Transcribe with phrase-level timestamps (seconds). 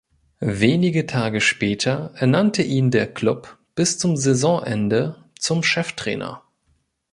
[0.63, 6.41] Wenige Tage später ernannte ihn der Klub bis zum Saisonende zum Cheftrainer.